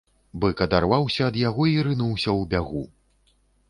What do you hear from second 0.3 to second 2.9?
Бык адарваўся ад яго і рынуўся ў бягу.